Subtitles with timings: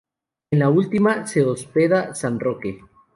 [0.49, 2.79] En la última se "hospeda" "San Roque".